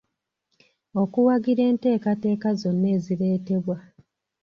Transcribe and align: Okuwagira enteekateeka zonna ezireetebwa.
Okuwagira 1.01 1.61
enteekateeka 1.71 2.47
zonna 2.61 2.87
ezireetebwa. 2.95 3.75